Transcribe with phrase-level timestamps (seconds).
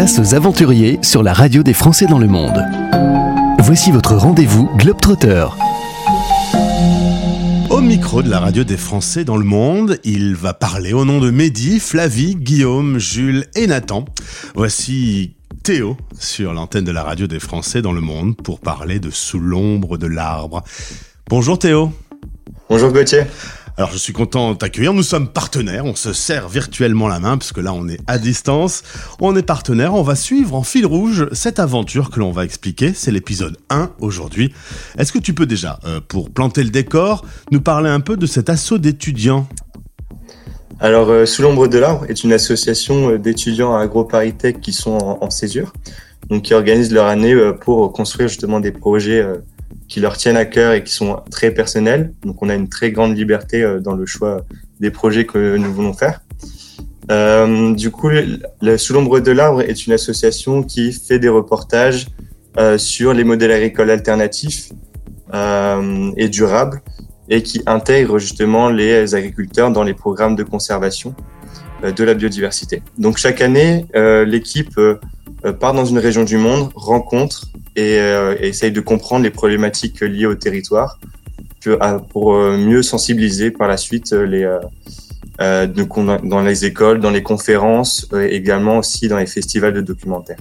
[0.00, 2.64] Place aux aventuriers sur la radio des Français dans le monde.
[3.58, 5.44] Voici votre rendez-vous Globetrotter.
[7.68, 11.20] Au micro de la radio des Français dans le monde, il va parler au nom
[11.20, 14.06] de Mehdi, Flavie, Guillaume, Jules et Nathan.
[14.54, 15.34] Voici
[15.64, 19.38] Théo sur l'antenne de la radio des Français dans le monde pour parler de Sous
[19.38, 20.64] l'ombre de l'arbre.
[21.28, 21.92] Bonjour Théo.
[22.70, 23.24] Bonjour Gauthier.
[23.80, 24.92] Alors je suis content de t'accueillir.
[24.92, 25.86] Nous sommes partenaires.
[25.86, 28.82] On se serre virtuellement la main parce que là on est à distance.
[29.20, 29.94] On est partenaires.
[29.94, 32.92] On va suivre en fil rouge cette aventure que l'on va expliquer.
[32.92, 34.52] C'est l'épisode 1 aujourd'hui.
[34.98, 38.26] Est-ce que tu peux déjà, euh, pour planter le décor, nous parler un peu de
[38.26, 39.48] cet assaut d'étudiants?
[40.78, 44.98] Alors euh, Sous l'ombre de l'arbre est une association euh, d'étudiants à AgroParisTech qui sont
[44.98, 45.72] en, en, césure,
[46.28, 49.24] donc qui organisent leur année pour construire justement des projets
[49.90, 52.14] qui leur tiennent à cœur et qui sont très personnels.
[52.22, 54.46] Donc on a une très grande liberté euh, dans le choix
[54.78, 56.22] des projets que nous voulons faire.
[57.10, 62.06] Euh, du coup, le, Sous l'ombre de l'arbre est une association qui fait des reportages
[62.56, 64.70] euh, sur les modèles agricoles alternatifs
[65.34, 66.82] euh, et durables
[67.28, 71.14] et qui intègre justement les agriculteurs dans les programmes de conservation
[71.84, 72.82] euh, de la biodiversité.
[72.98, 74.80] Donc chaque année, euh, l'équipe
[75.58, 77.46] part dans une région du monde, rencontre
[77.80, 80.98] et, euh, essaye de comprendre les problématiques liées au territoire
[82.10, 84.58] pour euh, mieux sensibiliser par la suite euh, les
[85.38, 90.36] dans les écoles, dans les conférences, également aussi dans les festivals de documentaires.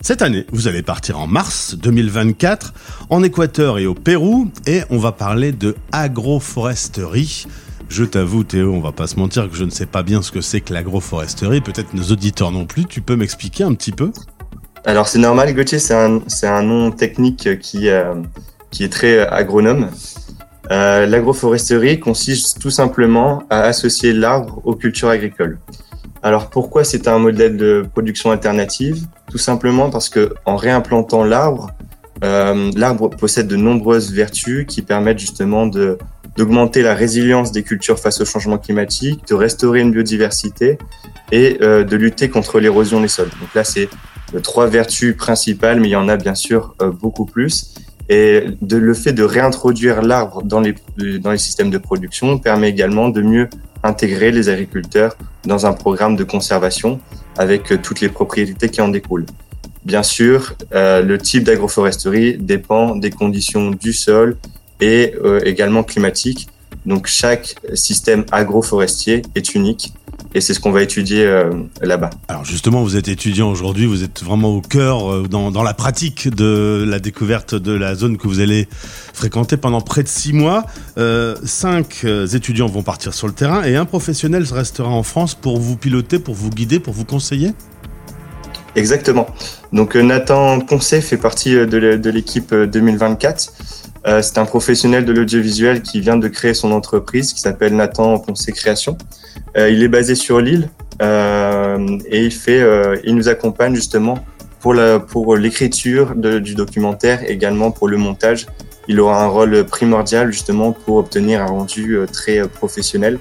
[0.00, 2.72] Cette année, vous allez partir en mars 2024
[3.10, 7.46] en Équateur et au Pérou et on va parler de agroforesterie.
[7.88, 10.30] Je t'avoue Théo, on va pas se mentir que je ne sais pas bien ce
[10.30, 14.12] que c'est que l'agroforesterie, peut-être nos auditeurs non plus, tu peux m'expliquer un petit peu?
[14.84, 18.14] Alors c'est normal, Gauthier, c'est un, un, nom technique qui, euh,
[18.70, 19.88] qui est très agronome.
[20.70, 25.58] Euh, L'agroforesterie consiste tout simplement à associer l'arbre aux cultures agricoles.
[26.22, 29.06] Alors pourquoi c'est un modèle de production alternative?
[29.30, 31.70] Tout simplement parce que en réimplantant l'arbre,
[32.22, 38.22] euh, l'arbre possède de nombreuses vertus qui permettent justement d'augmenter la résilience des cultures face
[38.22, 40.78] au changement climatique, de restaurer une biodiversité
[41.30, 43.30] et euh, de lutter contre l'érosion des sols.
[43.40, 43.90] Donc là, c'est
[44.40, 47.74] trois vertus principales, mais il y en a bien sûr euh, beaucoup plus.
[48.08, 50.74] Et de, le fait de réintroduire l'arbre dans les,
[51.18, 53.48] dans les systèmes de production permet également de mieux
[53.82, 57.00] intégrer les agriculteurs dans un programme de conservation
[57.38, 59.26] avec euh, toutes les propriétés qui en découlent.
[59.84, 64.36] Bien sûr, euh, le type d'agroforesterie dépend des conditions du sol
[64.80, 65.14] et
[65.44, 66.48] également climatiques.
[66.86, 69.92] Donc chaque système agroforestier est unique
[70.34, 72.10] et c'est ce qu'on va étudier euh, là-bas.
[72.26, 75.74] Alors justement, vous êtes étudiant aujourd'hui, vous êtes vraiment au cœur, euh, dans, dans, la
[75.74, 78.68] pratique de la découverte de la zone que vous allez
[79.12, 80.64] fréquenter pendant près de six mois.
[80.98, 85.58] Euh, cinq étudiants vont partir sur le terrain et un professionnel restera en France pour
[85.58, 87.52] vous piloter, pour vous guider, pour vous conseiller?
[88.74, 89.28] Exactement.
[89.72, 93.52] Donc Nathan Poncet fait partie de l'équipe 2024.
[94.06, 98.18] Euh, c'est un professionnel de l'audiovisuel qui vient de créer son entreprise qui s'appelle Nathan
[98.18, 98.98] Poncé Création.
[99.56, 100.68] Euh, il est basé sur l'île
[101.00, 102.62] euh, et il fait,
[103.04, 104.24] il nous accompagne justement
[104.60, 108.46] pour la, pour l'écriture du documentaire, également pour le montage.
[108.88, 113.18] Il aura un rôle primordial justement pour obtenir un rendu très professionnel.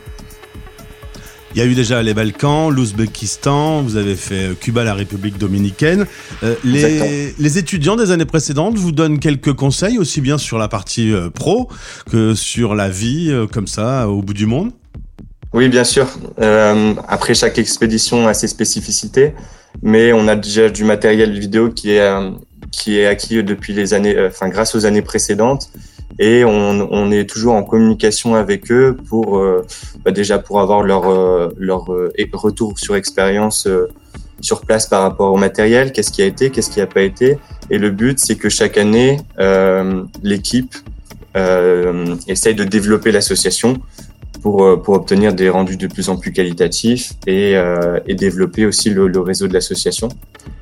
[1.56, 5.38] Il y a eu déjà les Balkans, l'Ouzbékistan, vous avez fait euh, Cuba, la République
[5.38, 6.08] dominicaine.
[6.42, 10.68] Euh, les, les, étudiants des années précédentes vous donnent quelques conseils, aussi bien sur la
[10.68, 11.70] partie euh, pro
[12.10, 14.72] que sur la vie euh, comme ça au bout du monde?
[15.54, 16.08] Oui, bien sûr.
[17.08, 19.36] Après, chaque expédition a ses spécificités,
[19.84, 22.12] mais on a déjà du matériel vidéo qui est,
[22.72, 25.70] qui est acquis depuis les années, enfin grâce aux années précédentes
[26.20, 29.66] et on, on, est toujours en communication avec eux pour euh,
[30.04, 33.68] bah déjà pour avoir leur euh, leur euh, retour sur expérience
[34.42, 37.38] sur place par rapport au matériel, qu'est-ce qui a été, qu'est-ce qui n'a pas été.
[37.70, 39.22] Et le but, c'est que chaque année,
[40.22, 40.76] l'équipe
[42.28, 43.78] essaye de développer l'association
[44.42, 47.54] pour, pour obtenir des rendus de plus en plus qualitatifs et,
[48.06, 50.10] et développer aussi le, le réseau de l'association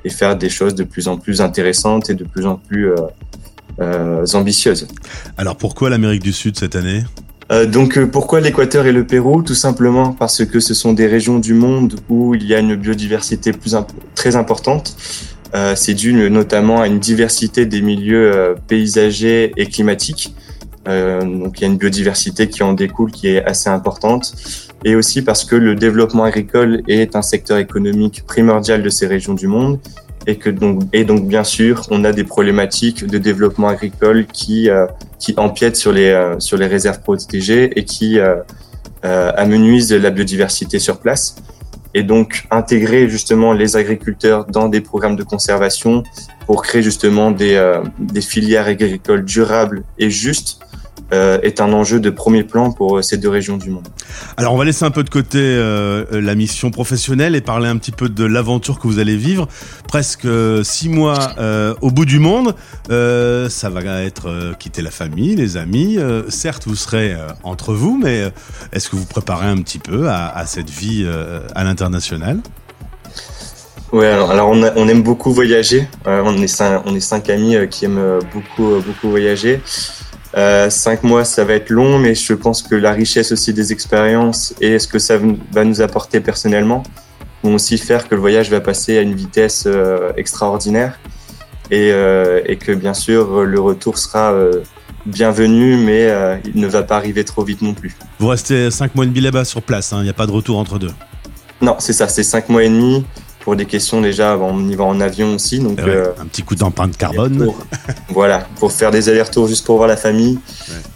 [0.04, 2.92] et faire des choses de plus en plus intéressantes et de plus en plus
[4.34, 4.86] ambitieuses.
[5.36, 7.04] Alors pourquoi l'Amérique du Sud cette année?
[7.50, 9.42] Euh, donc euh, pourquoi l'Équateur et le Pérou?
[9.42, 12.76] Tout simplement parce que ce sont des régions du monde où il y a une
[12.76, 14.96] biodiversité plus imp très importante.
[15.54, 20.34] Euh, c'est dû notamment à une diversité des milieux euh, paysagers et climatiques.
[20.88, 24.32] Euh, donc il y a une biodiversité qui en découle qui est assez importante.
[24.84, 29.34] Et aussi parce que le développement agricole est un secteur économique primordial de ces régions
[29.34, 29.78] du monde
[30.26, 34.70] et que donc et donc bien sûr on a des problématiques de développement agricole qui
[34.70, 34.86] euh,
[35.18, 38.36] qui empiètent sur les euh, sur les réserves protégées et qui euh,
[39.04, 41.36] euh, amenuisent la biodiversité sur place.
[41.94, 46.02] et donc intégrer justement les agriculteurs dans des programmes de conservation
[46.46, 50.58] pour créer justement des, euh, des filières agricoles durables et justes
[51.12, 53.88] est un enjeu de premier plan pour euh, ces deux régions du monde.
[54.36, 57.76] Alors on va laisser un peu de côté euh, la mission professionnelle et parler un
[57.76, 59.48] petit peu de l'aventure que vous allez vivre.
[59.88, 60.26] Presque
[60.62, 62.54] six mois euh, au bout du monde,
[62.90, 65.98] euh, ça va être quitter la famille, les amis.
[66.28, 68.32] certes, vous serez entre vous, mais
[68.72, 71.06] est-ce que vous préparez un petit peu à, à cette vie
[71.54, 72.38] à l'international?
[73.92, 75.86] Ouais, alors, alors on, a, on, aime beaucoup voyager.
[76.06, 79.60] on est cinq, on est cinq amis qui aiment beaucoup beaucoup voyager.
[80.36, 83.72] Euh, cinq mois, ça va être long, mais je pense que la richesse aussi des
[83.72, 85.18] expériences et ce que ça
[85.52, 86.82] va nous apporter personnellement
[87.42, 90.98] vont aussi faire que le voyage va passer à une vitesse euh, extraordinaire
[91.70, 94.34] et, euh, et, que bien sûr le retour sera
[95.04, 96.08] bienvenu, mais
[96.54, 97.96] il ne va pas arriver trop vite non plus.
[98.18, 100.32] Vous restez cinq mois et demi là-bas sur place, hein, il n'y a pas de
[100.32, 100.92] retour entre deux.
[101.60, 103.04] Non, c'est ça, c'est cinq mois et demi
[103.42, 105.58] pour des questions déjà, on y va en avion aussi.
[105.58, 107.44] Donc, ouais, euh, un petit coup d'empreinte carbone.
[107.44, 107.58] Pour,
[108.08, 110.38] voilà, pour faire des allers-retours juste pour voir la famille.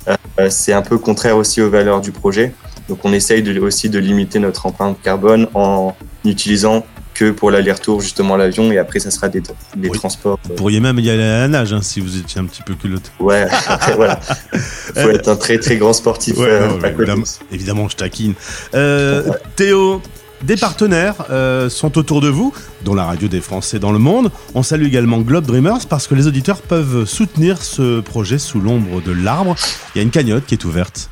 [0.07, 0.15] Ouais.
[0.39, 2.53] Euh, c'est un peu contraire aussi aux valeurs du projet.
[2.89, 8.03] Donc on essaye de, aussi de limiter notre empreinte carbone en n'utilisant que pour l'aller-retour
[8.03, 9.99] justement l'avion et après ça sera des, des oui.
[9.99, 10.39] transports.
[10.45, 12.75] Vous pourriez même y aller à la nage hein, si vous étiez un petit peu
[12.75, 13.11] culotté.
[13.19, 14.21] Ouais, après, voilà.
[14.95, 16.37] Faut être un très très grand sportif.
[16.37, 18.35] Ouais, euh, non, évidemment, évidemment, je taquine.
[18.75, 19.33] Euh.
[19.57, 20.03] Théo,
[20.43, 22.53] des partenaires euh, sont autour de vous,
[22.85, 24.31] dont la radio des Français dans le monde.
[24.55, 29.01] On salue également Globe Dreamers parce que les auditeurs peuvent soutenir ce projet sous l'ombre
[29.01, 29.57] de l'arbre.
[29.95, 31.11] Il y a une cagnotte qui est ouverte.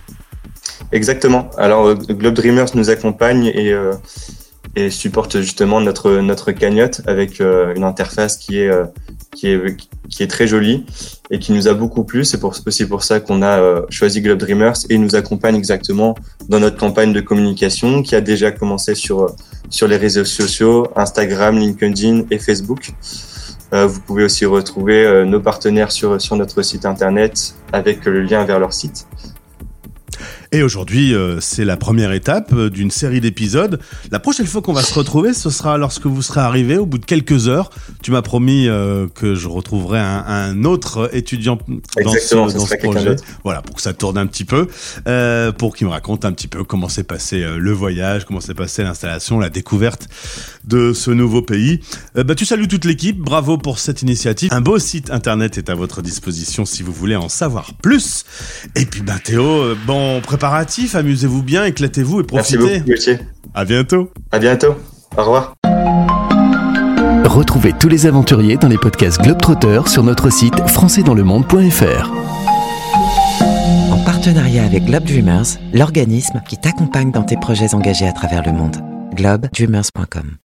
[0.92, 1.50] Exactement.
[1.56, 3.92] Alors euh, Globe Dreamers nous accompagne et, euh,
[4.76, 8.70] et supporte justement notre notre cagnotte avec euh, une interface qui est
[9.34, 9.76] qui est
[10.08, 10.84] qui est très jolie
[11.30, 12.24] et qui nous a beaucoup plu.
[12.24, 16.14] C'est pour, aussi pour ça qu'on a euh, choisi Globe Dreamers et nous accompagne exactement
[16.48, 19.34] dans notre campagne de communication qui a déjà commencé sur
[19.70, 22.92] sur les réseaux sociaux, Instagram, LinkedIn et Facebook.
[23.72, 28.22] Euh, vous pouvez aussi retrouver euh, nos partenaires sur sur notre site internet avec le
[28.22, 29.06] lien vers leur site.
[30.54, 33.80] Et aujourd'hui, euh, c'est la première étape euh, d'une série d'épisodes.
[34.12, 36.98] La prochaine fois qu'on va se retrouver, ce sera lorsque vous serez arrivé au bout
[36.98, 37.70] de quelques heures.
[38.04, 42.66] Tu m'as promis euh, que je retrouverai un, un autre étudiant dans Exactement, ce, dans
[42.66, 43.16] ce projet.
[43.42, 44.68] Voilà, pour que ça tourne un petit peu,
[45.08, 48.54] euh, pour qu'il me raconte un petit peu comment s'est passé le voyage, comment s'est
[48.54, 50.06] passé l'installation, la découverte
[50.62, 51.80] de ce nouveau pays.
[52.14, 54.50] Bah, tu salues toute l'équipe, bravo pour cette initiative.
[54.52, 58.24] Un beau site internet est à votre disposition si vous voulez en savoir plus.
[58.76, 62.58] Et puis, bah, Théo, bon prépare préparatifs, amusez-vous bien, éclatez-vous et profitez.
[62.58, 63.18] Merci beaucoup, Gauthier.
[63.54, 64.10] À bientôt.
[64.30, 64.74] À bientôt.
[65.16, 65.54] Au revoir.
[67.24, 72.10] Retrouvez tous les aventuriers dans les podcasts Globetrotter sur notre site françaisdanslemonde.fr.
[73.90, 78.52] En partenariat avec Globe Dreamers, l'organisme qui t'accompagne dans tes projets engagés à travers le
[78.52, 78.76] monde.
[79.14, 80.36] globedreamers.com